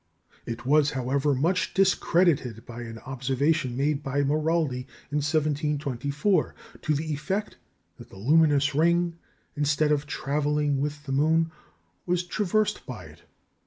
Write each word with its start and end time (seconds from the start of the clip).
It 0.47 0.65
was, 0.65 0.89
however, 0.97 1.35
much 1.35 1.75
discredited 1.75 2.65
by 2.65 2.81
an 2.81 2.97
observation 2.97 3.77
made 3.77 4.01
by 4.01 4.23
Maraldi 4.23 4.87
in 5.11 5.17
1724, 5.19 6.55
to 6.81 6.95
the 6.95 7.13
effect 7.13 7.57
that 7.99 8.09
the 8.09 8.17
luminous 8.17 8.73
ring, 8.73 9.19
instead 9.55 9.91
of 9.91 10.07
travelling 10.07 10.79
with 10.81 11.03
the 11.05 11.11
moon, 11.11 11.51
was 12.07 12.23
traversed 12.23 12.83
by 12.87 13.05
it. 13.05 13.21